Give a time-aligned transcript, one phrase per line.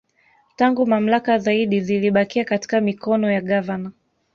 [0.55, 3.91] Tangu mamlaka zaidi zilibakia katika mikono ya Gavana